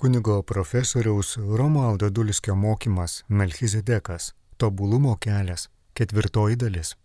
Kunigo 0.00 0.42
profesoriaus 0.42 1.36
Romualdo 1.56 2.10
Dulskio 2.10 2.54
mokymas 2.54 3.24
Melchizedekas- 3.28 4.32
tobulumo 4.60 5.16
kelias- 5.20 5.68
ketvirtoji 5.96 6.56
dalis. 6.56 6.96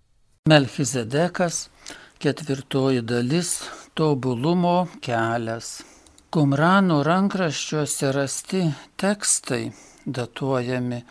Melchizedekas- 0.50 1.70
ketvirtoji 2.22 3.02
dalis- 3.02 3.64
tobulumo 3.98 4.88
kelias. 5.02 5.82
Kumrano 6.30 7.04
rankraščiuose 7.04 8.12
rasti 8.12 8.62
tekstai 8.98 9.72
datuojami 10.06 11.02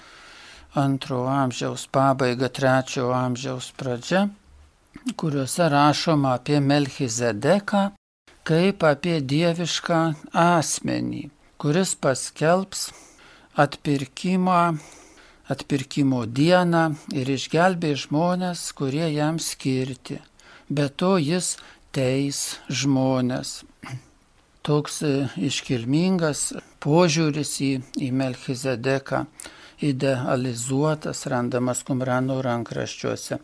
antro 0.75 1.27
amžiaus 1.27 1.89
pabaiga, 1.93 2.49
trečio 2.49 3.11
amžiaus 3.11 3.73
pradžia, 3.77 4.29
kuriuose 5.17 5.69
rašoma 5.69 6.35
apie 6.39 6.61
Melchizedeką 6.61 7.91
kaip 8.45 8.83
apie 8.83 9.21
dievišką 9.21 10.01
asmenį, 10.33 11.30
kuris 11.62 11.94
paskelbs 11.94 12.90
atpirkimą, 13.54 14.62
atpirkimo 15.53 16.25
dieną 16.39 16.80
ir 17.14 17.30
išgelbė 17.36 17.93
žmonės, 18.03 18.64
kurie 18.75 19.07
jam 19.14 19.39
skirti. 19.39 20.18
Be 20.67 20.89
to 20.89 21.12
jis 21.22 21.53
teis 21.94 22.43
žmonės. 22.67 23.54
Toks 24.67 25.00
iškilmingas 25.39 26.44
požiūris 26.82 27.54
į, 27.62 27.72
į 27.94 28.11
Melchizedeką 28.11 29.25
idealizuotas 29.86 31.29
randamas 31.31 31.86
Kumrano 31.86 32.42
rankraščiuose. 32.42 33.39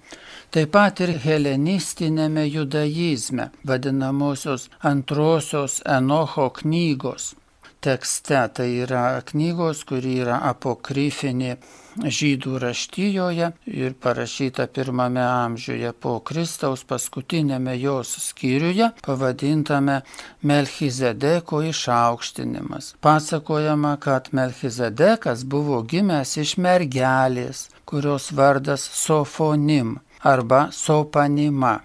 Taip 0.50 0.74
pat 0.74 1.06
ir 1.06 1.14
helenistinėme 1.22 2.50
judaizme, 2.50 3.52
vadinamosios 3.62 4.72
antrosios 4.82 5.84
Enocho 5.86 6.50
knygos 6.64 7.36
tekste. 7.80 8.40
Tai 8.54 8.68
yra 8.84 9.04
knygos, 9.26 9.84
kuri 9.88 10.18
yra 10.22 10.40
apokryfinė 10.50 11.56
žydų 11.98 12.58
raštyjoje 12.62 13.50
ir 13.66 13.94
parašyta 14.02 14.68
pirmame 14.70 15.22
amžiuje 15.22 15.92
po 16.00 16.18
Kristaus 16.20 16.84
paskutinėme 16.86 17.74
jos 17.80 18.12
skyriuje, 18.28 18.90
pavadintame 19.02 20.00
Melchizedeko 20.42 21.62
išaukštinimas. 21.70 22.94
Pasakojama, 23.00 23.96
kad 24.00 24.30
Melchizedekas 24.32 25.44
buvo 25.44 25.82
gimęs 25.82 26.36
iš 26.44 26.56
mergelės, 26.62 27.66
kurios 27.88 28.30
vardas 28.32 28.86
Sofonim 29.02 29.98
arba 30.22 30.68
Sopanima. 30.72 31.78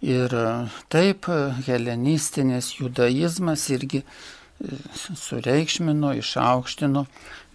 Ir 0.00 0.32
taip 0.88 1.26
helenistinis 1.66 2.72
judaizmas 2.78 3.66
irgi 3.68 4.00
sureikšmino, 5.24 6.12
išaukštino 6.20 7.04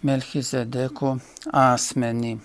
Melchizedeko 0.06 1.16
asmenį. 1.52 2.36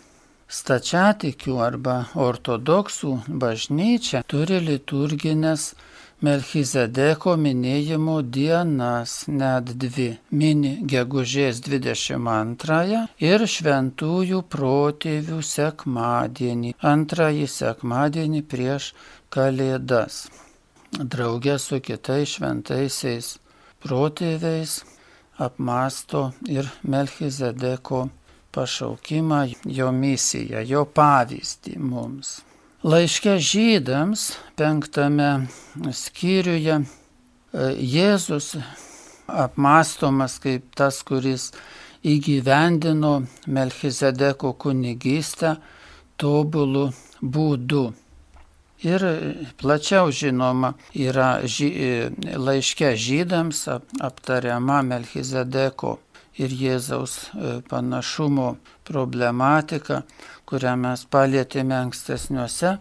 Stačiatikių 0.51 1.57
arba 1.63 1.95
ortodoksų 2.19 3.11
bažnyčia 3.41 4.19
turi 4.27 4.59
liturginės 4.65 5.71
Melchizedeko 6.21 7.33
minėjimo 7.43 8.17
dienas, 8.21 9.13
net 9.27 9.71
dvi- 9.83 10.09
mini 10.41 10.73
gegužės 10.93 11.63
22 11.67 13.07
ir 13.29 13.45
šventųjų 13.55 14.43
protėvių 14.55 15.39
sekmadienį, 15.53 16.75
antrąjį 16.93 17.47
sekmadienį 17.55 18.41
prieš 18.53 18.93
Kalėdas. 19.31 20.27
Draugė 20.91 21.57
su 21.57 21.79
kitais 21.79 22.35
šventaisiais 22.35 23.37
protėviais 23.83 24.81
apmasto 25.41 26.31
ir 26.47 26.69
Melchizedeko 26.83 28.07
pašaukimą, 28.51 29.41
jo 29.65 29.91
misiją, 29.95 30.61
jo 30.67 30.85
pavyzdį 30.85 31.77
mums. 31.79 32.39
Laiške 32.83 33.35
žydams 33.37 34.31
penktame 34.57 35.47
skyriuje 35.93 36.79
e, 36.81 36.85
Jėzus 37.77 38.55
apmastomas 39.29 40.39
kaip 40.41 40.73
tas, 40.75 41.03
kuris 41.05 41.51
įgyvendino 42.01 43.19
Melchizedeko 43.45 44.55
kunigystę 44.57 45.55
tobulų 46.21 46.87
būdų. 47.21 47.85
Ir 48.81 49.03
plačiau 49.61 50.09
žinoma 50.09 50.73
yra 50.97 51.41
ži, 51.45 51.69
laiške 52.33 52.95
žydams 52.97 53.67
aptariama 54.01 54.81
Melchizedeko 54.81 55.99
ir 56.39 56.53
Jėzaus 56.55 57.15
e, 57.35 57.53
panašumo 57.69 58.55
problematika, 58.87 60.01
kurią 60.49 60.73
mes 60.83 61.03
palėtėme 61.13 61.75
ankstesniuose 61.77 62.73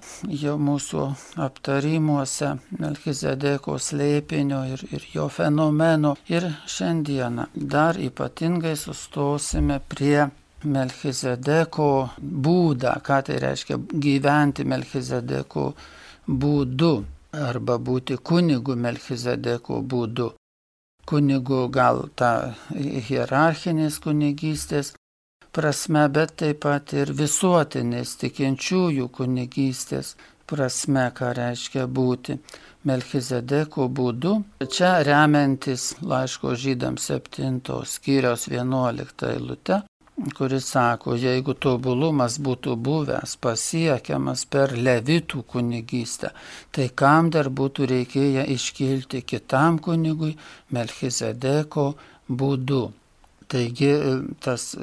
jau 0.43 0.57
mūsų 0.59 1.05
aptarimuose 1.45 2.55
Melchizedeko 2.81 3.77
slėpinio 3.79 4.65
ir, 4.75 4.85
ir 4.91 5.07
jo 5.15 5.29
fenomeno. 5.31 6.17
Ir 6.33 6.49
šiandieną 6.67 7.51
dar 7.55 8.01
ypatingai 8.01 8.77
sustosime 8.79 9.81
prie 9.93 10.31
Melchizedeko 10.65 12.11
būdą, 12.21 12.99
ką 13.01 13.23
tai 13.25 13.39
reiškia 13.41 13.79
gyventi 13.79 14.67
Melchizedeko 14.69 15.71
būdu 16.29 16.93
arba 17.33 17.79
būti 17.79 18.19
kunigu 18.21 18.77
Melchizedeko 18.77 19.81
būdu. 19.81 20.35
Kunigu 21.09 21.63
gal 21.73 22.09
ta 22.15 22.55
hierarchinės 22.71 23.99
kunigystės 24.05 24.93
prasme, 25.51 26.05
bet 26.13 26.37
taip 26.43 26.61
pat 26.67 26.93
ir 26.93 27.15
visuotinės 27.17 28.19
tikinčiųjų 28.21 29.09
kunigystės 29.09 30.15
prasme, 30.47 31.09
ką 31.17 31.33
reiškia 31.41 31.87
būti 31.89 32.37
Melchizedeko 32.85 33.89
būdu. 33.89 34.35
Čia 34.69 34.99
remiantis 35.09 35.95
laiško 36.05 36.53
žydams 36.53 37.09
7 37.11 37.81
skyriaus 37.87 38.47
11 38.53 39.27
eilute 39.33 39.81
kuris 40.37 40.67
sako, 40.73 41.15
jeigu 41.17 41.55
tobulumas 41.55 42.39
būtų 42.43 42.77
buvęs 42.87 43.37
pasiekiamas 43.41 44.45
per 44.51 44.75
levitų 44.77 45.45
kunigystę, 45.53 46.33
tai 46.73 46.89
kam 47.03 47.31
dar 47.35 47.49
būtų 47.49 47.89
reikėję 47.93 48.47
iškilti 48.55 49.23
kitam 49.23 49.79
kunigui 49.79 50.35
Melchizedeko 50.77 51.87
būdu. 52.29 52.83
Taigi 53.51 53.95
tas 54.45 54.75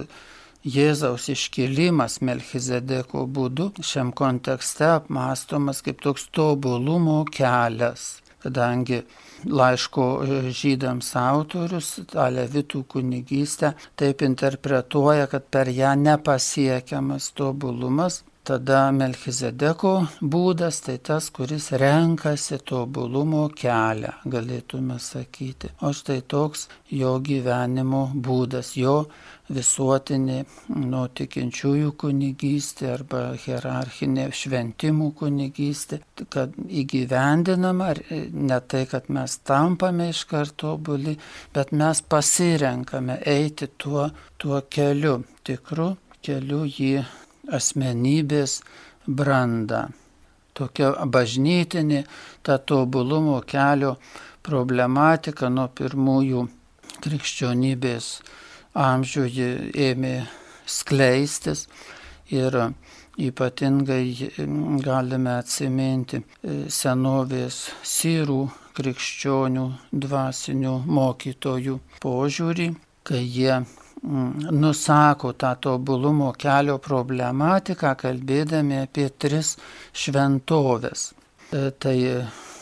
Jėzaus 0.68 1.30
iškilimas 1.32 2.18
Melchizedeko 2.28 3.24
būdu 3.32 3.70
šiam 3.86 4.12
kontekste 4.12 4.90
apmastomas 4.98 5.84
kaip 5.86 6.02
toks 6.04 6.28
tobulumo 6.36 7.22
kelias, 7.32 8.18
kadangi 8.44 9.04
laiško 9.46 10.06
e, 10.24 10.40
žydams 10.56 11.12
autorius, 11.20 11.92
tą 12.12 12.28
levitų 12.34 12.84
kunigystę, 12.94 13.74
taip 14.00 14.24
interpretuoja, 14.26 15.28
kad 15.32 15.48
per 15.52 15.70
ją 15.74 15.94
nepasiekiamas 16.00 17.32
tobulumas. 17.38 18.24
Tada 18.48 18.92
Melchizedeko 18.96 19.94
būdas 20.22 20.78
tai 20.86 20.98
tas, 21.04 21.30
kuris 21.36 21.72
renkasi 21.82 22.60
tobulumo 22.64 23.48
kelią, 23.52 24.14
galėtume 24.24 25.00
sakyti. 25.04 25.74
O 25.84 25.92
štai 25.92 26.22
toks 26.34 26.68
jo 26.96 27.18
gyvenimo 27.20 28.06
būdas, 28.14 28.70
jo 28.80 29.02
visuotinė 29.52 30.38
nuo 30.76 31.04
tikinčiųjų 31.20 31.92
kunigystė 32.00 32.94
arba 32.94 33.26
hierarchinė 33.44 34.30
šventimų 34.36 35.12
kunigystė, 35.20 36.02
kad 36.32 36.56
įgyvendinama 36.56 37.94
ne 38.32 38.62
tai, 38.68 38.86
kad 38.92 39.12
mes 39.12 39.40
tampame 39.48 40.12
iš 40.14 40.24
karto 40.32 40.68
tobuli, 40.68 41.16
bet 41.54 41.72
mes 41.72 42.02
pasirenkame 42.02 43.20
eiti 43.26 43.70
tuo, 43.78 44.10
tuo 44.38 44.62
keliu, 44.70 45.22
tikru 45.48 45.94
keliu 46.26 46.66
jį 46.68 47.06
asmenybės 47.54 48.62
brandą. 49.08 49.88
Tokia 50.58 50.94
bažnytinė 51.06 52.04
ta 52.44 52.58
tobulumo 52.58 53.40
kelio 53.46 53.96
problematika 54.44 55.52
nuo 55.54 55.68
pirmųjų 55.70 56.48
krikščionybės 57.04 58.10
amžių 58.78 59.26
ji 59.38 59.50
ėmė 59.90 60.16
skleistis 60.68 61.68
ir 62.34 62.58
ypatingai 63.18 64.32
galime 64.86 65.38
atsiminti 65.40 66.20
e, 66.22 66.58
senovės 66.70 67.64
sirų 67.82 68.42
krikščionių 68.78 69.66
dvasinių 70.06 70.74
mokytojų 70.86 71.80
požiūrį, 72.04 72.68
kai 73.08 73.24
jie 73.24 73.56
nusako 74.04 75.34
tą 75.34 75.56
tobulumo 75.62 76.32
kelio 76.38 76.78
problematiką, 76.80 77.96
kalbėdami 77.98 78.84
apie 78.84 79.10
tris 79.10 79.56
šventovės. 79.94 81.12
E, 81.52 81.72
tai 81.72 81.98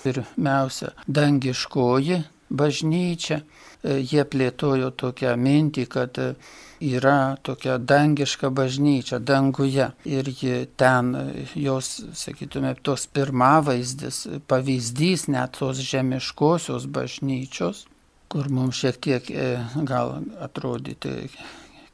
pirmiausia, 0.04 0.94
dangiškoji 1.08 2.22
bažnyčia. 2.50 3.42
E, 3.42 4.00
jie 4.02 4.24
plėtojo 4.26 4.92
tokią 4.96 5.36
mintį, 5.38 5.88
kad 5.92 6.22
yra 6.86 7.36
tokia 7.44 7.78
dangiška 7.78 8.50
bažnyčia 8.50 9.20
danguje 9.20 9.90
ir 10.06 10.30
ji 10.30 10.66
ten, 10.78 11.12
jos, 11.56 12.02
sakytume, 12.14 12.76
tos 12.84 13.08
pirmavaizdis, 13.08 14.26
pavyzdys 14.48 15.28
net 15.32 15.58
tos 15.60 15.80
žemiškosios 15.80 16.88
bažnyčios, 16.88 17.86
kur 18.30 18.50
mums 18.50 18.82
šiek 18.82 19.00
tiek 19.02 19.30
gal 19.88 20.18
atrodyti 20.42 21.30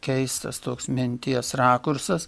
keistas 0.01 0.60
toks 0.60 0.88
minties 0.89 1.54
rakursas, 1.54 2.28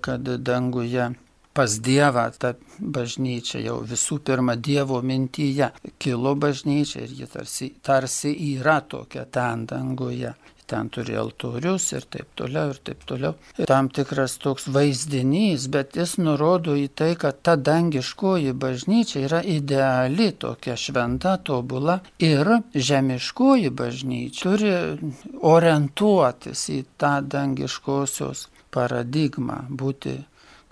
kad 0.00 0.26
danguje 0.42 1.10
pas 1.56 1.78
Dievą 1.80 2.26
ta 2.36 2.52
bažnyčia 2.78 3.62
jau 3.64 3.78
visų 3.88 4.18
pirma 4.28 4.58
Dievo 4.60 4.98
mintyje 5.00 5.70
kilo 6.02 6.34
bažnyčia 6.36 7.06
ir 7.06 7.14
ji 7.20 7.28
tarsi, 7.32 7.68
tarsi 7.82 8.34
yra 8.50 8.80
tokia 8.84 9.24
ten 9.24 9.64
danguje. 9.70 10.34
Ten 10.66 10.88
turi 10.90 11.14
altorius 11.14 11.92
ir 11.94 12.06
taip 12.10 12.32
toliau, 12.38 12.72
ir 12.74 12.80
taip 12.82 13.04
toliau. 13.06 13.36
Tam 13.70 13.90
tikras 13.92 14.38
toks 14.42 14.66
vaizdinys, 14.74 15.68
bet 15.70 15.94
jis 15.98 16.16
nurodo 16.18 16.74
į 16.74 16.88
tai, 16.98 17.12
kad 17.20 17.38
ta 17.46 17.54
dangiškoji 17.54 18.54
bažnyčia 18.56 19.22
yra 19.28 19.42
ideali, 19.46 20.32
tokia 20.34 20.74
šventa, 20.80 21.36
tobula 21.38 22.00
ir 22.18 22.50
žemiškoji 22.74 23.70
bažnyčia 23.70 24.46
turi 24.46 24.72
orientuotis 25.42 26.68
į 26.74 26.80
tą 27.00 27.18
dangiškosios 27.34 28.46
paradigmą, 28.74 29.62
būti 29.70 30.16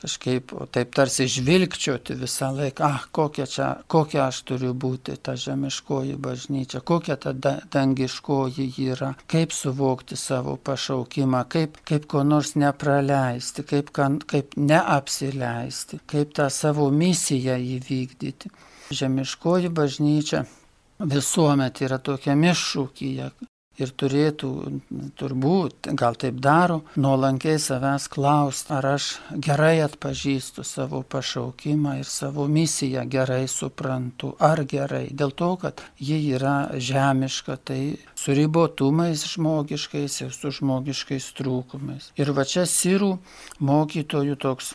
kažkaip 0.04 0.52
taip 0.74 0.92
tarsi 0.94 1.24
žvilgčioti 1.30 2.16
visą 2.20 2.50
laiką, 2.52 2.84
ah, 2.84 3.04
kokia, 3.14 3.46
čia, 3.48 3.68
kokia 3.88 4.26
aš 4.28 4.42
turiu 4.50 4.74
būti 4.76 5.16
ta 5.16 5.32
žemiškoji 5.40 6.16
bažnyčia, 6.20 6.82
kokia 6.84 7.16
ta 7.20 7.32
dangiškoji 7.32 8.66
yra, 8.84 9.14
kaip 9.30 9.54
suvokti 9.56 10.18
savo 10.20 10.56
pašaukimą, 10.56 11.44
kaip, 11.48 11.80
kaip 11.88 12.08
ko 12.10 12.24
nors 12.26 12.52
nepraleisti, 12.60 13.64
kaip, 13.70 13.94
kaip 14.28 14.58
neapsileisti, 14.60 16.02
kaip 16.10 16.36
tą 16.36 16.50
savo 16.52 16.90
misiją 16.92 17.56
įvykdyti. 17.78 18.52
Žemiškoji 18.92 19.72
bažnyčia 19.72 20.44
visuomet 21.00 21.80
yra 21.86 21.98
tokia 21.98 22.36
mišūkyje, 22.36 23.32
ir 23.80 23.90
turėtų 23.98 24.50
turbūt, 25.18 25.90
gal 25.98 26.16
taip 26.20 26.38
daro, 26.42 26.80
nuolankiai 27.00 27.58
savęs 27.62 28.06
klausti, 28.12 28.72
ar 28.76 28.88
aš 28.94 29.08
gerai 29.32 29.78
atpažįstu 29.84 30.64
savo 30.66 31.02
pašaukimą 31.02 31.96
ir 32.00 32.08
savo 32.10 32.46
misiją 32.50 33.04
gerai 33.10 33.44
suprantu, 33.50 34.34
ar 34.38 34.64
gerai, 34.70 35.08
dėl 35.10 35.34
to, 35.34 35.50
kad 35.62 35.82
ji 35.98 36.20
yra 36.36 36.74
žemiška, 36.78 37.58
tai 37.70 37.80
su 38.18 38.36
ribotumais 38.36 39.26
žmogiškais 39.34 40.20
ir 40.26 40.34
su 40.34 40.54
žmogiškais 40.54 41.32
trūkumais. 41.38 42.12
Ir 42.20 42.34
va 42.36 42.46
čia 42.48 42.68
sirų 42.70 43.16
mokytojų 43.64 44.38
toks, 44.40 44.74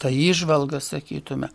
ta 0.00 0.08
išvalga, 0.08 0.80
sakytume, 0.80 1.50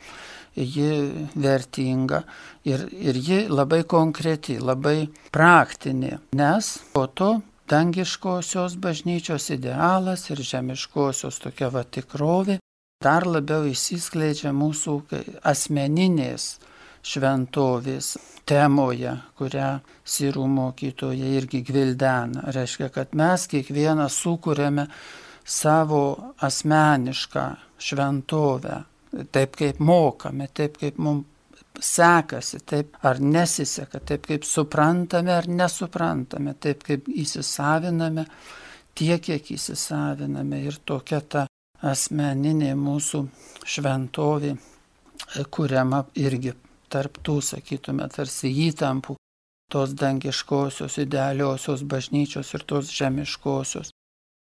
ji 0.56 1.28
vertinga 1.36 2.24
ir, 2.64 2.86
ir 2.92 3.16
ji 3.16 3.40
labai 3.50 3.84
konkreti, 3.84 4.58
labai 4.60 5.08
praktinė, 5.36 6.20
nes 6.38 6.72
po 6.94 7.08
to 7.08 7.32
dangiškosios 7.70 8.78
bažnyčios 8.78 9.50
idealas 9.56 10.30
ir 10.30 10.42
žemiškosios 10.42 11.42
tokia 11.44 11.72
va 11.74 11.84
tikrovė 11.84 12.60
dar 13.04 13.26
labiau 13.28 13.66
įsiskleidžia 13.70 14.54
mūsų 14.56 14.96
asmeninės 15.46 16.56
šventovės 17.06 18.16
temoje, 18.50 19.14
kurią 19.38 19.70
sirų 20.06 20.48
mokytoja 20.50 21.30
irgi 21.38 21.62
gvildena. 21.66 22.48
Reiškia, 22.56 22.90
kad 22.94 23.14
mes 23.18 23.46
kiekvieną 23.52 24.08
sukūrėme 24.10 24.88
savo 25.46 26.34
asmenišką 26.42 27.46
šventovę, 27.78 28.82
taip 29.32 29.56
kaip 29.60 29.80
mokame, 29.80 30.50
taip 30.54 30.78
kaip 30.82 30.98
mums 30.98 31.26
sekasi, 31.82 32.62
taip 32.64 32.96
ar 33.04 33.20
nesiseka, 33.20 34.00
taip 34.00 34.28
kaip 34.30 34.46
suprantame 34.48 35.34
ar 35.36 35.48
nesuprantame, 35.48 36.54
taip 36.60 36.86
kaip 36.88 37.10
įsisaviname, 37.12 38.26
tiek 38.96 39.22
kiek 39.24 39.52
įsisaviname. 39.58 40.62
Ir 40.70 40.80
tokia 40.88 41.20
ta 41.22 41.46
asmeninė 41.84 42.72
mūsų 42.80 43.26
šventovė 43.68 44.56
kuriama 45.52 46.06
irgi 46.16 46.54
tarptų, 46.92 47.40
sakytume, 47.44 48.08
tarsi 48.14 48.52
įtampų 48.68 49.16
tos 49.72 49.96
dangiškosios, 49.98 51.00
idealiosios 51.02 51.84
bažnyčios 51.84 52.54
ir 52.54 52.64
tos 52.70 52.92
žemiškosios, 52.94 53.90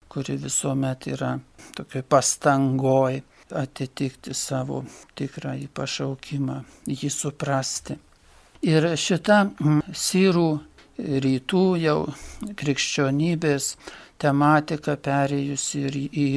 kuri 0.08 0.36
visuomet 0.38 1.08
yra 1.10 1.38
tokioj 1.76 2.04
pastangoj 2.08 3.22
atitikti 3.56 4.34
savo 4.34 4.82
tikrąjį 5.18 5.68
pašaukimą, 5.74 6.60
jį 6.90 7.10
suprasti. 7.12 7.98
Ir 8.64 8.86
šita 8.96 9.42
mm, 9.44 9.82
sirų 9.92 10.48
rytų 10.98 11.64
jau 11.82 11.98
krikščionybės 12.56 13.74
tematika 14.22 14.94
perėjusi 14.96 15.82
ir 15.88 15.98
į, 15.98 16.28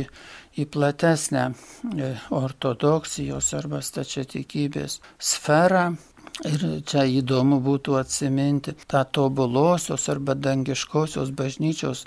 į 0.57 0.65
platesnę 0.73 1.45
e, 1.51 2.11
ortodoksijos 2.33 3.53
arba 3.57 3.81
stačiatikybės 3.85 4.99
sferą. 5.19 5.91
Ir 6.45 6.63
čia 6.85 7.05
įdomu 7.09 7.57
būtų 7.65 7.95
atsiminti 7.97 8.75
tą 8.85 9.01
tobulosios 9.09 10.03
arba 10.13 10.35
dangiškosios 10.37 11.31
bažnyčios 11.33 12.03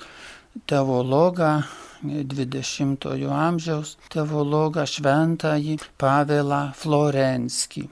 teologą 0.71 1.63
20-ojo 2.05 3.33
amžiaus 3.35 3.97
teologą 4.13 4.87
šventąjį 4.89 5.77
Pavelą 6.01 6.61
Florenskį, 6.77 7.85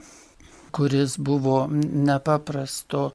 kuris 0.73 1.17
buvo 1.17 1.67
nepaprasto 2.09 3.09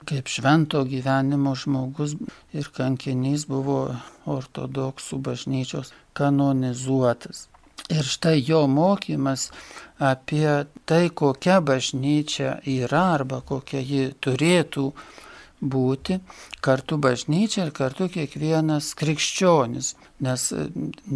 Kaip 0.05 0.29
švento 0.29 0.85
gyvenimo 0.85 1.55
žmogus 1.57 2.15
ir 2.53 2.69
kankinys 2.77 3.47
buvo 3.49 3.97
ortodoksų 4.29 5.19
bažnyčios 5.25 5.93
kanonizuotas. 6.13 7.49
Ir 7.93 8.07
štai 8.09 8.39
jo 8.41 8.65
mokymas 8.71 9.51
apie 10.01 10.65
tai, 10.89 11.11
kokia 11.11 11.61
bažnyčia 11.61 12.57
yra 12.65 13.03
arba 13.19 13.43
kokia 13.45 13.83
ji 13.85 14.07
turėtų 14.25 14.87
būti 15.65 16.19
kartu 16.65 16.99
bažnyčia 17.01 17.67
ir 17.67 17.73
kartu 17.77 18.09
kiekvienas 18.13 18.93
krikščionis, 19.01 19.95
nes 20.25 20.47
e, 20.53 20.65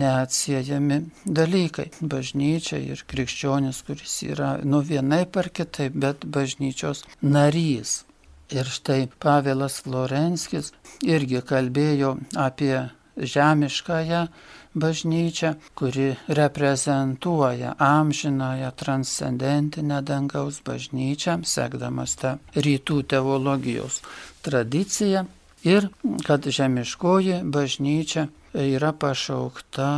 neatsiejami 0.02 1.00
dalykai. 1.24 1.88
Bažnyčia 2.00 2.80
ir 2.80 3.02
krikščionis, 3.08 3.82
kuris 3.86 4.20
yra 4.28 4.56
nu 4.64 4.82
vienai 4.84 5.24
par 5.26 5.50
kitaip, 5.50 5.96
bet 5.96 6.24
bažnyčios 6.24 7.04
narys. 7.22 8.02
Ir 8.48 8.64
štai 8.64 9.10
Pavelas 9.20 9.82
Florenskis 9.84 10.72
irgi 11.04 11.42
kalbėjo 11.44 12.14
apie 12.40 12.88
žemiškąją 13.18 14.26
bažnyčią, 14.74 15.54
kuri 15.74 16.16
reprezentuoja 16.28 17.74
amžinąją 17.78 18.70
transcendentinę 18.70 20.02
dangaus 20.02 20.60
bažnyčią, 20.60 21.42
sekdamas 21.44 22.16
tą 22.16 22.36
rytų 22.54 23.02
teologijos 23.02 24.02
tradiciją. 24.42 25.24
Ir 25.64 25.88
kad 26.26 26.46
žemiškoji 26.46 27.42
bažnyčia 27.44 28.28
yra 28.54 28.92
pašaukta 28.92 29.90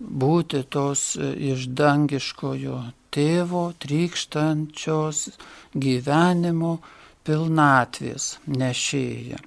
būti 0.00 0.62
tos 0.72 1.16
iš 1.20 1.68
dangiškojo 1.68 2.78
tėvo 3.12 3.64
trykštančios 3.80 5.28
gyvenimo 5.72 6.78
pilnatvės 7.26 8.36
nešėja. 8.46 9.40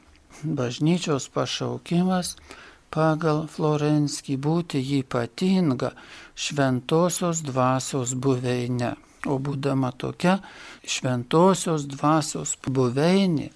Bažnyčios 0.43 1.27
pašaukimas 1.33 2.35
pagal 2.93 3.46
Florenskį 3.51 4.38
būti 4.46 4.81
ypatinga 5.00 5.93
šventosios 6.36 7.43
dvasios 7.46 8.15
buveinė. 8.15 8.96
O 9.27 9.36
būdama 9.43 9.91
tokia 10.00 10.38
šventosios 10.88 11.84
dvasios 11.91 12.55
buveinė, 12.63 13.50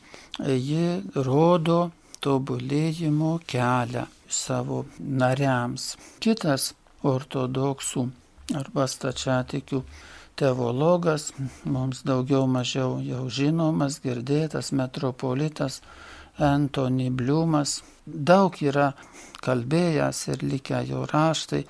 ji 0.43 0.87
rodo 1.15 1.77
tobulėjimo 2.23 3.37
kelią 3.47 4.03
savo 4.27 4.83
nariams. 4.99 5.93
Kitas 6.23 6.73
ortodoksų 7.03 8.07
arba 8.59 8.87
stačiatikių 8.91 9.83
teologas, 10.39 11.31
mums 11.63 12.03
daugiau 12.07 12.47
mažiau 12.49 12.97
jau 13.05 13.27
žinomas, 13.29 13.99
girdėtas 14.03 14.73
metropolitas 14.75 15.81
Antony 16.37 17.09
Bliumas, 17.11 17.81
daug 18.05 18.55
yra 18.61 18.93
kalbėjęs 19.45 20.27
ir 20.33 20.43
likę 20.43 20.79
jo 20.87 21.03
raštai 21.11 21.63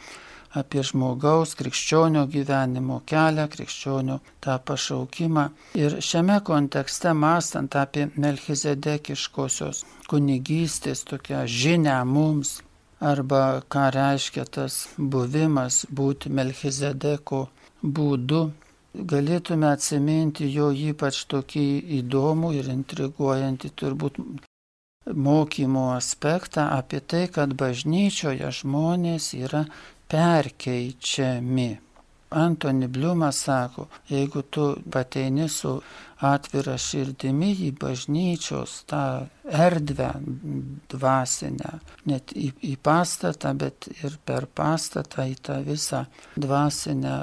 apie 0.59 0.83
žmogaus 0.85 1.55
krikščionio 1.57 2.27
gyvenimo 2.29 2.99
kelią, 3.09 3.47
krikščionio 3.49 4.19
tą 4.43 4.57
pašaukimą. 4.67 5.47
Ir 5.79 5.97
šiame 6.09 6.39
kontekste, 6.45 7.13
mąstant 7.17 7.75
apie 7.75 8.07
melchizedekiškosios 8.15 9.83
kunigystės 10.09 11.03
tokią 11.09 11.43
žinę 11.49 11.97
mums, 12.05 12.59
arba 13.01 13.63
ką 13.73 13.89
reiškia 13.97 14.45
tas 14.45 14.83
buvimas 14.97 15.83
būti 15.89 16.29
melchizedeko 16.29 17.47
būdu, 17.83 18.43
galėtume 18.93 19.67
atsiminti 19.73 20.47
jo 20.53 20.69
ypač 20.71 21.25
tokį 21.33 21.67
įdomų 21.99 22.53
ir 22.59 22.69
intriguojantį 22.77 23.73
turbūt 23.81 24.19
mokymo 25.05 25.93
aspektą 25.95 26.67
apie 26.79 27.01
tai, 27.01 27.27
kad 27.27 27.55
bažnyčioje 27.59 28.51
žmonės 28.61 29.33
yra 29.37 29.65
perkeičiami. 30.11 31.71
Antoni 32.33 32.87
Bliumas 32.87 33.43
sako, 33.45 33.87
jeigu 34.09 34.41
tu 34.41 34.63
pateini 34.91 35.45
su 35.49 35.75
atvira 36.23 36.77
širdimi 36.81 37.51
į 37.67 37.69
bažnyčios 37.77 38.79
tą 38.89 39.03
erdvę 39.43 40.09
dvasinę, 40.89 41.75
net 42.09 42.33
į, 42.33 42.49
į 42.71 42.73
pastatą, 42.81 43.53
bet 43.59 43.89
ir 43.99 44.17
per 44.25 44.47
pastatą 44.47 45.27
į 45.29 45.37
tą 45.45 45.59
visą 45.67 46.05
dvasinę 46.33 47.15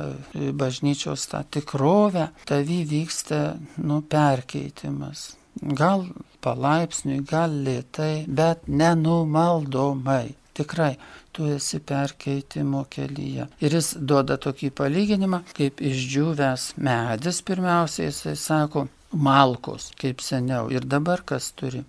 bažnyčios 0.55 1.27
tą 1.33 1.43
tikrovę, 1.59 2.29
tavy 2.47 2.85
vyksta 2.93 3.41
nu, 3.83 4.03
perkeitimas. 4.07 5.33
Gal 5.61 6.07
palaipsniui, 6.45 7.23
gal 7.27 7.55
lėtai, 7.67 8.27
bet 8.27 8.69
nenumaldomai. 8.69 10.37
Tikrai, 10.61 10.97
tu 11.33 11.47
esi 11.49 11.79
perkeitimo 11.81 12.85
kelyje. 12.91 13.47
Ir 13.65 13.77
jis 13.79 13.95
duoda 13.97 14.37
tokį 14.41 14.73
palyginimą, 14.81 15.45
kaip 15.57 15.81
išdžiūvęs 15.81 16.73
medis, 16.85 17.41
pirmiausiai 17.47 18.11
jisai 18.11 18.35
sako, 18.37 18.89
malkos, 19.13 19.91
kaip 20.01 20.21
seniau. 20.21 20.69
Ir 20.75 20.85
dabar 20.85 21.23
kas 21.27 21.53
turi? 21.57 21.85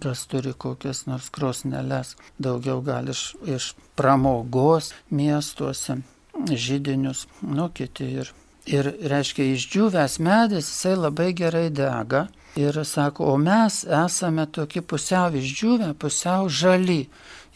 Kas 0.00 0.26
turi 0.30 0.52
kokias 0.54 1.06
nors 1.10 1.30
krosneles, 1.34 2.14
daugiau 2.38 2.82
gal 2.86 3.08
iš, 3.10 3.32
iš 3.42 3.72
pramogos 3.98 4.92
miestuose, 5.10 5.98
žydinius, 6.46 7.26
nu 7.42 7.70
kiti 7.74 8.12
ir. 8.22 8.32
Ir 8.66 8.88
reiškia, 9.10 9.44
išdžiūvęs 9.54 10.18
medis, 10.26 10.70
jisai 10.70 10.96
labai 10.98 11.30
gerai 11.38 11.68
dega, 11.70 12.26
Ir 12.56 12.84
sako, 12.84 13.24
o 13.24 13.36
mes 13.36 13.82
esame 13.84 14.46
tokie 14.48 14.80
pusiau 14.80 15.34
išdžiūvę, 15.36 15.90
pusiau 16.00 16.48
žali. 16.48 17.02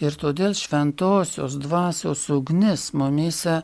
Ir 0.05 0.17
todėl 0.21 0.53
šventosios 0.57 1.57
dvasios 1.57 2.27
ugnis 2.29 2.91
mumise 2.93 3.63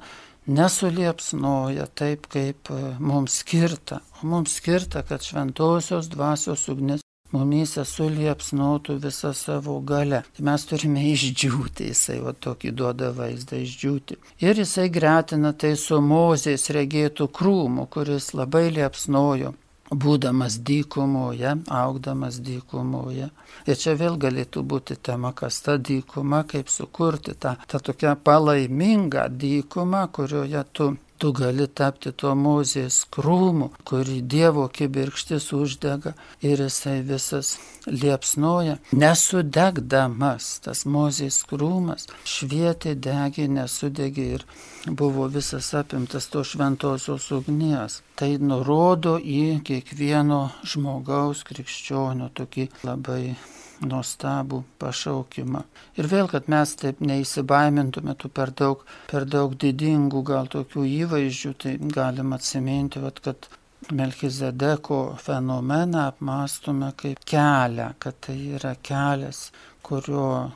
nesuliepsnoja 0.48 1.86
taip, 1.92 2.24
kaip 2.32 2.70
e, 2.72 2.78
mums 3.00 3.42
skirta. 3.42 4.00
O 4.22 4.30
mums 4.32 4.54
skirta, 4.56 5.02
kad 5.04 5.24
šventosios 5.28 6.08
dvasios 6.08 6.64
ugnis 6.72 7.04
mumyse 7.36 7.84
suliepsnotų 7.84 8.96
visą 9.04 9.34
savo 9.36 9.76
galę. 9.84 10.22
Tai 10.38 10.46
mes 10.48 10.64
turime 10.70 11.04
išdžiūti, 11.10 11.90
jisai 11.92 12.18
va 12.24 12.32
tokį 12.32 12.72
duoda 12.80 13.12
vaizdą 13.12 13.60
išdžiūti. 13.60 14.16
Ir 14.46 14.64
jisai 14.64 14.88
gretina 14.88 15.52
tai 15.52 15.74
su 15.76 16.00
mozės 16.00 16.70
regėtų 16.72 17.28
krūmu, 17.28 17.90
kuris 17.92 18.32
labai 18.32 18.70
liepsnojo 18.80 19.52
būdamas 19.90 20.58
dykumoje, 20.66 21.56
augdamas 21.70 22.40
dykumoje. 22.42 23.30
Ir 23.66 23.80
čia 23.80 23.94
vėl 23.98 24.18
galėtų 24.18 24.62
būti 24.62 24.96
tema, 24.96 25.32
kas 25.32 25.60
ta 25.62 25.76
dykuma, 25.78 26.44
kaip 26.48 26.68
sukurti 26.68 27.34
tą, 27.38 27.56
tą 27.66 27.80
tokią 27.90 28.16
palaimingą 28.24 29.28
dykumą, 29.30 30.06
kurioje 30.12 30.64
tu 30.72 30.94
tu 31.18 31.32
gali 31.37 31.66
tapti 31.66 32.12
tuo 32.12 32.35
mozės 32.38 33.02
krūmu, 33.12 33.70
kurį 33.88 34.20
Dievo 34.35 34.66
kibirkštis 34.73 35.49
uždega 35.56 36.12
ir 36.44 36.62
jisai 36.66 37.00
visas 37.06 37.56
liepsnoja, 37.87 38.78
nesudegdamas. 38.92 40.49
Tas 40.66 40.85
mozės 40.85 41.42
krūmas 41.49 42.08
švietė, 42.25 42.94
degė, 43.08 43.49
nesudegė 43.58 44.26
ir 44.38 44.46
buvo 44.87 45.28
visas 45.32 45.73
apimtas 45.75 46.28
to 46.32 46.44
šventosios 46.44 47.30
ugnies. 47.35 48.00
Tai 48.16 48.30
nurodo 48.40 49.16
į 49.20 49.61
kiekvieno 49.66 50.46
žmogaus 50.64 51.44
krikščionio 51.49 52.30
tokį 52.37 52.70
labai 52.87 53.37
nuostabų 53.85 54.62
pašaukimą. 54.80 55.62
Ir 56.00 56.09
vėl, 56.12 56.30
kad 56.33 56.49
mes 56.52 56.73
taip 56.80 57.02
neįsibaimintume 57.04 58.16
tų 58.16 58.30
per 58.33 58.52
daug, 58.56 58.85
per 59.11 59.26
daug 59.28 59.54
didingų 59.61 60.23
gal 60.30 60.50
tokių 60.52 60.87
įvaizdžių, 61.02 61.52
tai 61.62 61.76
galim 61.99 62.33
atsiminti, 62.37 63.02
vat, 63.04 63.21
kad 63.25 63.49
Melchizedeko 63.92 65.16
fenomeną 65.23 66.06
apmastume 66.09 66.88
kaip 66.99 67.21
kelią, 67.28 67.92
kad 68.02 68.16
tai 68.25 68.38
yra 68.56 68.73
kelias, 68.83 69.50
kuriuo 69.87 70.50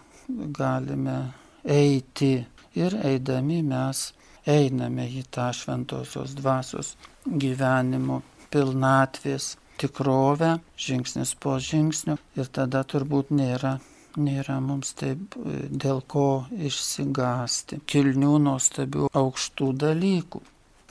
galime 0.56 1.18
eiti 1.62 2.32
ir 2.74 2.96
eidami 3.04 3.60
mes 3.62 4.08
einame 4.48 5.06
į 5.20 5.24
tą 5.30 5.50
šventosios 5.54 6.34
dvasios 6.38 6.94
gyvenimo 7.26 8.22
pilnatvės 8.50 9.52
tikrovę, 9.80 10.52
žingsnis 10.86 11.34
po 11.42 11.56
žingsnio 11.70 12.18
ir 12.36 12.52
tada 12.58 12.84
turbūt 12.92 13.32
nėra, 13.34 13.78
nėra 14.16 14.60
mums 14.64 14.94
taip 15.00 15.36
dėl 15.84 16.02
ko 16.14 16.28
išsigasti 16.70 17.82
kilnių 17.90 18.38
nuostabių 18.46 19.12
aukštų 19.24 19.74
dalykų. 19.84 20.42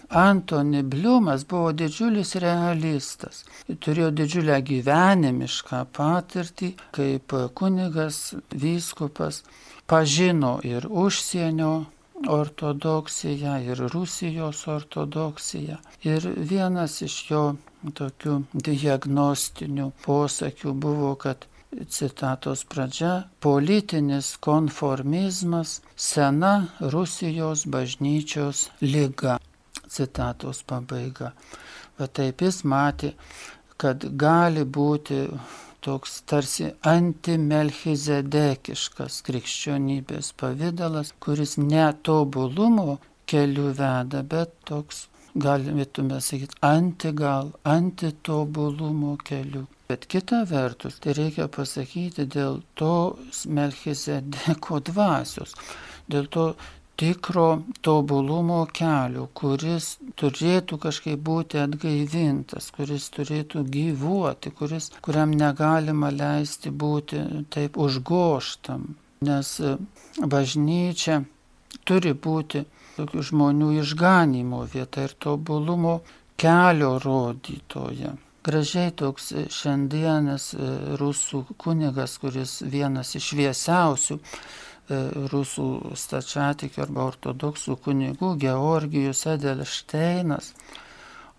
Antoni 0.09 0.81
Bliumas 0.83 1.43
buvo 1.45 1.69
didžiulis 1.71 2.31
realistas. 2.41 3.43
Turėjo 3.69 4.09
didžiulę 4.17 4.55
gyvenimišką 4.65 5.83
patirtį, 5.93 6.71
kaip 6.97 7.35
kunigas, 7.59 8.17
vyskupas, 8.49 9.43
pažino 9.85 10.55
ir 10.65 10.87
užsienio 10.89 11.73
ortodoksiją, 12.27 13.59
ir 13.69 13.83
Rusijos 13.93 14.65
ortodoksiją. 14.67 15.77
Ir 16.03 16.25
vienas 16.53 17.01
iš 17.05 17.19
jo 17.29 17.43
tokių 17.83 18.43
diagnostinių 18.53 19.91
posakių 20.05 20.73
buvo, 20.85 21.15
kad 21.15 21.45
citatos 21.87 22.65
pradžia- 22.65 23.23
politinis 23.45 24.37
konformizmas 24.37 25.81
sena 25.95 26.67
Rusijos 26.79 27.65
bažnyčios 27.65 28.69
lyga. 28.81 29.39
Citatos 29.87 30.63
pabaiga. 30.63 31.31
Bet 31.97 32.13
taip 32.13 32.41
jis 32.41 32.63
matė, 32.63 33.13
kad 33.77 34.17
gali 34.17 34.65
būti 34.65 35.39
toks 35.81 36.21
tarsi 36.27 36.73
antimelchizedekiškas 36.83 39.21
krikščionybės 39.27 40.33
pavydalas, 40.39 41.13
kuris 41.19 41.57
netobulumo 41.57 42.99
keliu 43.29 43.73
veda, 43.77 44.23
bet 44.23 44.49
toks, 44.65 45.08
galėtume 45.35 46.21
sakyti, 46.21 46.57
antigal, 46.65 47.53
antitobulumo 47.63 49.17
keliu. 49.23 49.67
Bet 49.89 50.05
kita 50.05 50.43
vertus, 50.49 50.99
tai 51.01 51.15
reikia 51.17 51.47
pasakyti 51.49 52.27
dėl 52.29 52.61
to 52.77 53.17
Melchizedeko 53.49 54.81
dvasios, 54.89 55.55
dėl 56.09 56.29
to 56.29 56.51
tikro 56.99 57.61
tobulumo 57.81 58.59
kelio, 58.75 59.29
kuris 59.33 59.93
turėtų 60.19 60.79
kažkaip 60.83 61.21
būti 61.23 61.61
atgaivintas, 61.61 62.67
kuris 62.75 63.07
turėtų 63.15 63.63
gyvuoti, 63.71 64.51
kuris, 64.51 64.89
kuriam 65.05 65.31
negalima 65.31 66.11
leisti 66.11 66.73
būti 66.83 67.21
taip 67.55 67.79
užgoštam. 67.79 68.83
Nes 69.25 69.53
bažnyčia 70.33 71.21
turi 71.87 72.13
būti 72.13 72.65
tokių 72.99 73.25
žmonių 73.31 73.73
išganimo 73.81 74.63
vieta 74.73 75.07
ir 75.07 75.17
tobulumo 75.25 75.99
kelio 76.39 76.97
rodytoje. 77.03 78.15
Gražiai 78.45 78.93
toks 78.95 79.33
šiandienas 79.51 80.53
e, 80.55 80.71
rusų 81.01 81.43
kunigas, 81.59 82.19
kuris 82.21 82.59
vienas 82.77 83.15
iš 83.19 83.33
šviesiausių 83.33 84.19
E, 84.89 84.97
rusų 85.29 85.93
stačiatikių 86.01 86.81
arba 86.87 87.03
ortodoksų 87.11 87.75
kunigų 87.85 88.33
Georgijus 88.41 89.27
Edelšteinas. 89.29 90.53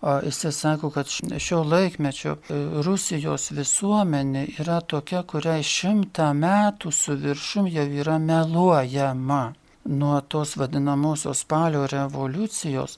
Jisai 0.01 0.51
sako, 0.55 0.89
kad 0.95 1.11
šio 1.11 1.59
laikmečio 1.67 2.37
e, 2.37 2.59
Rusijos 2.87 3.49
visuomenė 3.53 4.45
yra 4.63 4.79
tokia, 4.93 5.21
kuriai 5.27 5.65
šimtą 5.67 6.31
metų 6.37 6.93
su 6.95 7.17
viršum 7.25 7.67
jau 7.69 7.85
yra 8.03 8.17
meluojama. 8.23 9.43
Nuo 9.85 10.21
tos 10.21 10.55
vadinamosios 10.61 11.41
spalio 11.45 11.87
revoliucijos 11.89 12.97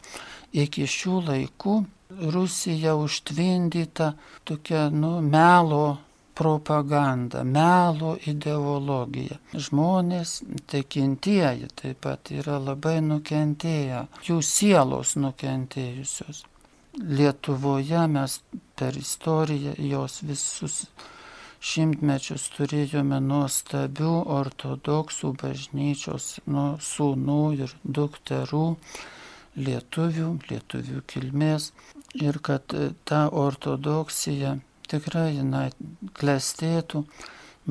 iki 0.51 0.87
šių 0.89 1.19
laikų 1.29 1.75
Rusija 2.33 2.95
užtvindyta 2.95 4.13
tokia, 4.43 4.89
nu, 4.89 5.21
melo 5.21 5.97
propaganda, 6.33 7.43
melo 7.43 8.15
ideologija. 8.25 9.37
Žmonės 9.53 10.41
tikintieji 10.69 11.69
taip 11.79 12.01
pat 12.05 12.31
yra 12.33 12.59
labai 12.61 12.99
nukentėję, 13.05 14.05
jų 14.27 14.39
sielos 14.45 15.15
nukentėjusios. 15.17 16.43
Lietuvoje 16.93 18.05
mes 18.09 18.39
per 18.77 18.97
istoriją 18.97 19.73
jos 19.81 20.21
visus 20.25 20.83
šimtmečius 21.63 22.45
turėjome 22.57 23.17
nuostabių 23.23 24.13
ortodoksų 24.37 25.29
bažnyčios 25.41 26.25
nuo 26.55 26.65
sūnų 26.87 27.37
ir 27.65 27.75
dukterų, 27.97 28.63
lietuvių, 29.67 30.27
lietuvių 30.49 31.03
kilmės. 31.13 31.69
Ir 32.19 32.39
kad 32.47 32.75
ta 33.09 33.21
ortodoksija 33.43 34.57
tikrai 34.91 35.29
jinai 35.37 35.69
klestėtų, 36.19 37.03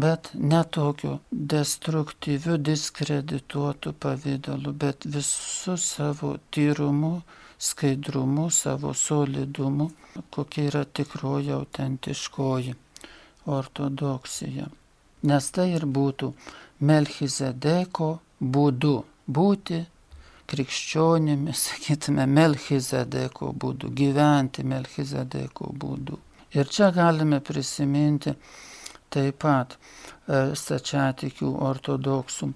bet 0.04 0.30
ne 0.52 0.62
tokiu 0.76 1.18
destruktyviu, 1.54 2.56
diskredituotu 2.70 3.92
pavydalu, 4.06 4.72
bet 4.84 5.04
visų 5.16 5.76
savo 5.76 6.32
tyrumu, 6.54 7.12
skaidrumu, 7.62 8.48
savo 8.62 8.94
solidumu, 8.96 9.90
kokia 10.32 10.70
yra 10.70 10.82
tikroji 11.00 11.52
autentiškoji 11.58 12.74
ortodoksija. 13.46 14.68
Nes 15.28 15.50
tai 15.54 15.68
ir 15.76 15.86
būtų 15.86 16.32
Melchizedeko 16.82 18.08
būdu 18.40 18.96
būti 19.26 19.78
krikščionimi, 20.50 21.54
sakytume, 21.66 22.26
Melchizedeko 22.26 23.52
būdu, 23.52 23.92
gyventi 24.02 24.66
Melchizedeko 24.66 25.72
būdu. 25.72 26.18
Ir 26.52 26.68
čia 26.68 26.90
galime 26.92 27.40
prisiminti 27.40 28.34
taip 29.12 29.38
pat 29.40 29.76
e, 29.76 30.52
stačiatikių 30.56 31.54
ortodoksų 31.68 32.50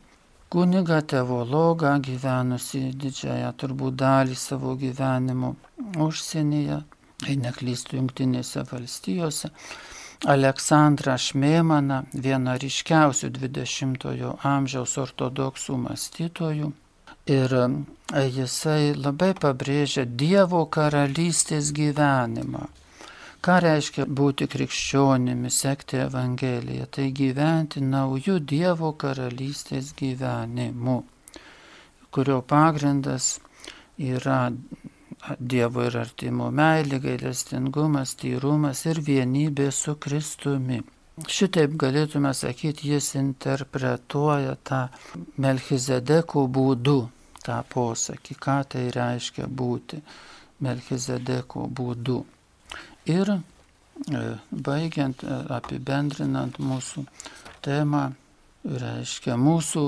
kunigą, 0.52 1.00
teologą, 1.02 1.97
gyvenusi 2.00 2.80
didžiąją 3.02 3.50
turbūt 3.61 3.97
dalį 4.02 4.37
savo 4.39 4.75
gyvenimo 4.78 5.54
užsienyje, 6.06 6.78
jei 7.26 7.37
neklystų 7.43 7.99
jungtinėse 7.99 8.63
valstijose. 8.71 9.50
Aleksandrą 10.25 11.19
Šmėmaną, 11.21 12.00
vieną 12.15 12.57
ryškiausių 12.63 13.29
20-ojo 13.37 14.33
amžiaus 14.49 14.97
ortodoksų 14.99 15.76
mąstytojų. 15.83 16.71
Ir 17.26 17.55
e, 17.59 17.67
jisai 18.39 18.95
labai 18.97 19.35
pabrėžia 19.37 20.07
Dievo 20.07 20.65
karalystės 20.73 21.73
gyvenimą. 21.76 22.65
Ką 23.45 23.59
reiškia 23.63 24.07
būti 24.09 24.49
krikščionimi, 24.50 25.50
sekti 25.52 26.00
Evangeliją? 26.07 26.87
Tai 26.91 27.11
gyventi 27.21 27.83
naujų 27.85 28.39
Dievo 28.41 28.95
karalystės 28.97 29.93
gyvenimu, 29.99 30.97
kurio 32.11 32.41
pagrindas 32.41 33.37
yra 33.99 34.49
Dievo 35.39 35.86
ir 35.89 35.97
artimo 35.99 36.50
meilė, 36.54 37.00
gailestingumas, 37.02 38.15
tyrumas 38.21 38.84
ir 38.86 39.00
vienybė 39.06 39.71
su 39.75 39.97
Kristumi. 39.99 40.82
Šitaip 41.17 41.75
galėtume 41.80 42.32
sakyti, 42.36 42.91
jis 42.93 43.15
interpretuoja 43.17 44.56
tą 44.69 44.82
Melchizedeko 45.41 46.45
būdu, 46.52 46.99
tą 47.47 47.62
posakį, 47.73 48.36
ką 48.47 48.56
tai 48.75 48.84
reiškia 48.95 49.49
būti 49.49 50.02
Melchizedeko 50.67 51.67
būdu. 51.80 52.19
Ir 53.08 53.32
e, 53.32 53.41
baigiant, 54.69 55.25
e, 55.25 55.41
apibendrinant 55.56 56.60
mūsų 56.60 57.06
temą, 57.65 58.10
reiškia 58.67 59.37
mūsų 59.39 59.83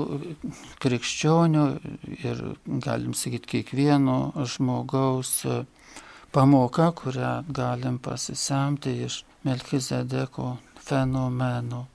krikščionių 0.81 1.65
ir, 2.23 2.41
galim 2.83 3.13
sakyti, 3.17 3.59
kiekvieno 3.59 4.45
žmogaus 4.47 5.33
e, 5.45 5.61
pamoka, 6.35 6.91
kurią 6.95 7.33
galim 7.51 7.99
pasisemti 7.99 8.95
iš 9.07 9.23
Melchizedeko 9.47 10.57
fenomeno. 10.83 11.85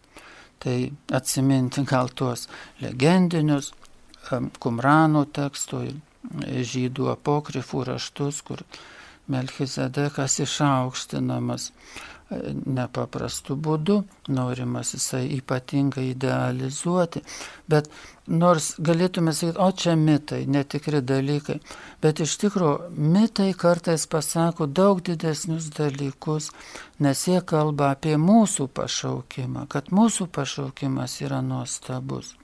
Tai 0.60 0.76
atsiminti 1.12 1.84
gal 1.88 2.08
tuos 2.08 2.48
legendinius 2.80 3.74
Kumrano 4.56 5.26
teksto, 5.28 5.82
žydų 6.64 7.10
apokrifų 7.12 7.82
raštus, 7.90 8.38
kur 8.40 8.62
Melchizedekas 9.28 10.38
išaukštinamas 10.40 11.68
e, 11.68 12.13
nepaprastu 12.66 13.56
būdu, 13.56 14.02
norimas 14.28 14.94
jisai 14.94 15.24
ypatingai 15.36 16.10
idealizuoti, 16.10 17.22
bet 17.70 17.90
nors 18.26 18.72
galėtume 18.78 19.34
sakyti, 19.34 19.60
o 19.60 19.70
čia 19.72 19.96
mitai, 20.00 20.44
netikri 20.50 21.02
dalykai, 21.04 21.58
bet 22.02 22.22
iš 22.24 22.36
tikrųjų 22.44 22.92
mitai 23.16 23.50
kartais 23.58 24.06
pasako 24.10 24.66
daug 24.66 25.02
didesnius 25.04 25.70
dalykus, 25.76 26.50
nes 26.98 27.26
jie 27.28 27.40
kalba 27.40 27.92
apie 27.94 28.16
mūsų 28.20 28.68
pašaukimą, 28.78 29.66
kad 29.68 29.92
mūsų 29.94 30.30
pašaukimas 30.32 31.20
yra 31.24 31.42
nuostabus. 31.44 32.34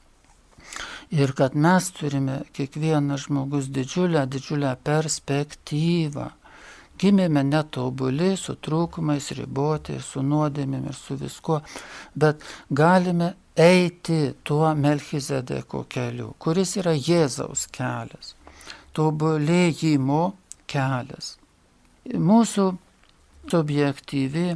Ir 1.11 1.33
kad 1.35 1.57
mes 1.59 1.89
turime 1.91 2.43
kiekvienas 2.55 3.25
žmogus 3.27 3.67
didžiulę, 3.75 4.23
didžiulę 4.31 4.77
perspektyvą 4.87 6.29
Gimėme 7.01 7.43
netobuli, 7.49 8.35
su 8.37 8.59
trūkumais, 8.61 9.31
riboti, 9.39 9.97
su 10.05 10.21
nuodėmėmis 10.23 10.91
ir 10.91 10.99
su 10.99 11.17
viskuo, 11.21 11.61
bet 12.13 12.45
galime 12.69 13.35
eiti 13.57 14.35
tuo 14.45 14.75
Melchizedeko 14.75 15.87
keliu, 15.89 16.35
kuris 16.39 16.77
yra 16.81 16.93
Jėzaus 16.93 17.67
kelias, 17.73 18.35
tobulėjimo 18.97 20.23
kelias. 20.71 21.37
Mūsų 22.11 22.67
subjektyvi 23.51 24.47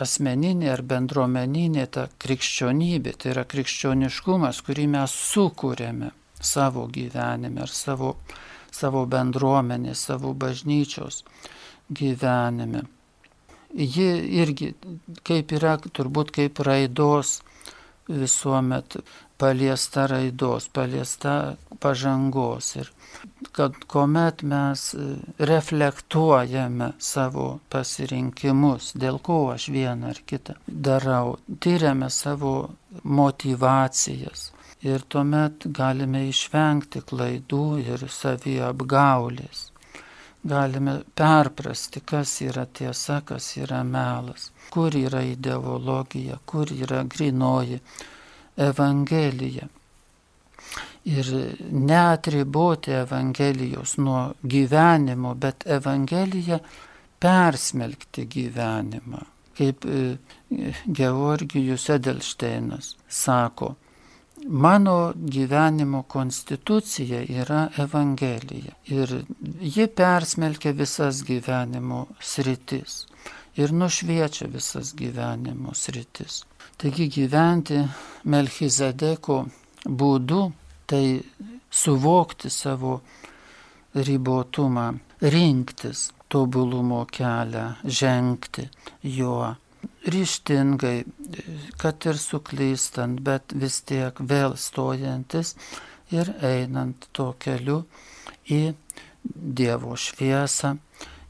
asmeninė 0.00 0.70
ar 0.72 0.82
bendruomeninė 0.86 1.86
ta 1.92 2.06
krikščionybė, 2.22 3.16
tai 3.20 3.34
yra 3.34 3.44
krikščioniškumas, 3.48 4.62
kurį 4.64 4.86
mes 4.94 5.16
sukūrėme 5.32 6.12
savo 6.40 6.86
gyvenime 6.88 7.64
ar 7.66 7.72
savo, 7.72 8.14
savo 8.70 9.04
bendruomenė, 9.10 9.94
savo 9.94 10.32
bažnyčios 10.34 11.24
gyvenime. 11.90 12.86
Ji 13.70 14.08
irgi 14.42 14.72
kaip 15.26 15.52
yra 15.54 15.76
turbūt 15.78 16.32
kaip 16.34 16.58
raidos 16.66 17.40
visuomet 18.10 18.96
paliesta 19.38 20.06
raidos, 20.06 20.68
paliesta 20.68 21.56
pažangos. 21.80 22.76
Ir 22.76 22.90
kad 23.52 23.74
kuomet 23.88 24.42
mes 24.42 24.82
reflektuojame 25.38 26.92
savo 26.98 27.46
pasirinkimus, 27.72 28.92
dėl 29.00 29.20
ko 29.22 29.38
aš 29.54 29.68
vieną 29.74 30.12
ar 30.12 30.22
kitą 30.26 30.58
darau, 30.66 31.38
tyriame 31.60 32.10
savo 32.10 32.54
motivacijas. 33.04 34.50
Ir 34.82 35.02
tuomet 35.12 35.66
galime 35.76 36.24
išvengti 36.28 37.02
klaidų 37.04 37.64
ir 37.84 38.06
saviapgaulės 38.08 39.70
galime 40.42 41.00
perprasti, 41.14 42.00
kas 42.00 42.40
yra 42.42 42.66
tiesa, 42.66 43.20
kas 43.24 43.56
yra 43.56 43.82
melas, 43.84 44.50
kur 44.70 44.94
yra 44.96 45.22
ideologija, 45.22 46.38
kur 46.46 46.72
yra 46.72 47.04
grinoji 47.04 47.80
Evangelija. 48.56 49.68
Ir 51.04 51.28
neatriboti 51.72 52.92
Evangelijos 52.92 53.96
nuo 53.98 54.34
gyvenimo, 54.42 55.34
bet 55.34 55.64
Evangeliją 55.66 56.58
persmelkti 57.20 58.26
gyvenimą. 58.26 59.22
Kaip 59.56 59.84
e, 59.84 60.16
Georgijus 60.86 61.88
Edelšteinas 61.90 62.94
sako, 63.08 63.74
Mano 64.48 65.12
gyvenimo 65.16 66.02
konstitucija 66.02 67.20
yra 67.28 67.68
Evangelija 67.78 68.72
ir 68.86 69.24
ji 69.60 69.86
persmelkia 69.86 70.72
visas 70.72 71.22
gyvenimo 71.24 72.06
sritis 72.20 73.06
ir 73.56 73.72
nušviečia 73.72 74.48
visas 74.48 74.94
gyvenimo 74.96 75.74
sritis. 75.74 76.44
Taigi 76.76 77.08
gyventi 77.12 77.82
Melchizedeko 78.24 79.42
būdu, 79.84 80.40
tai 80.86 81.20
suvokti 81.70 82.50
savo 82.50 83.00
ribotumą, 83.94 84.86
rinktis 85.20 86.10
tobulumo 86.30 87.04
kelią, 87.10 87.66
žengti 87.84 88.68
juo 89.02 89.54
ryštingai, 90.06 91.04
kad 91.80 92.06
ir 92.06 92.18
suklystant, 92.18 93.20
bet 93.20 93.52
vis 93.52 93.80
tiek 93.88 94.16
vėl 94.20 94.56
stojantis 94.56 95.56
ir 96.10 96.32
einant 96.40 97.08
tuo 97.12 97.34
keliu 97.38 97.82
į 98.48 98.62
Dievo 99.60 99.98
šviesą, 100.00 100.78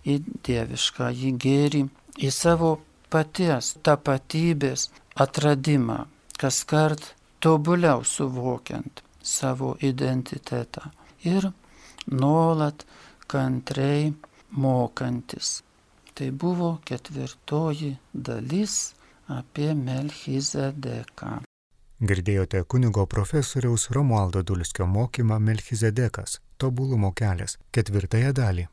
į 0.06 0.20
dievišką 0.46 1.08
į 1.10 1.32
gėrį, 1.42 1.80
į 2.22 2.28
savo 2.30 2.76
paties 3.10 3.72
tapatybės 3.82 4.86
atradimą, 5.24 6.04
kas 6.38 6.62
kart 6.70 7.14
tobuliau 7.42 8.04
suvokiant 8.06 9.02
savo 9.22 9.74
identitetą 9.82 10.92
ir 11.26 11.50
nuolat 12.06 12.86
kantriai 13.26 14.12
mokantis. 14.50 15.60
Tai 16.20 16.30
buvo 16.30 16.78
ketvirtoji 16.84 17.94
dalis 18.12 18.74
apie 19.32 19.70
Melchizedeką. 19.74 21.38
Girdėjote 22.10 22.60
kunigo 22.68 23.06
profesoriaus 23.14 23.86
Romualdo 23.96 24.42
Dulskio 24.50 24.84
mokymą 24.86 25.38
Melchizedekas- 25.40 26.36
tobulumo 26.60 27.12
kelias- 27.16 27.56
ketvirtąją 27.74 28.34
dalį. 28.40 28.66